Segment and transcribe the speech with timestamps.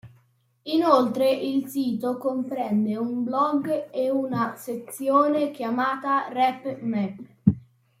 [0.63, 7.19] Inoltre il sito comprende un blog e una sezione chiamata "Rap Map".